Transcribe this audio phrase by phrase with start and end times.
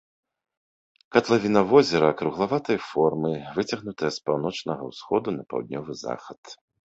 [1.15, 6.41] Катлавіна возера круглаватай формы, выцягнутая з паўночнага ўсходу на паўднёвы захад.